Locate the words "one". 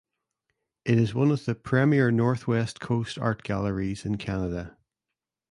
1.13-1.29